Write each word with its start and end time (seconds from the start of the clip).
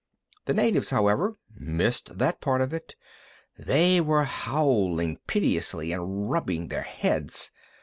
The 0.45 0.55
natives, 0.55 0.89
however, 0.89 1.35
missed 1.55 2.17
that 2.17 2.41
part 2.41 2.61
of 2.61 2.73
it; 2.73 2.95
they 3.55 4.01
were 4.03 4.23
howling 4.23 5.19
piteously 5.27 5.91
and 5.91 6.27
rubbing 6.31 6.69
their 6.69 6.81
heads. 6.81 7.51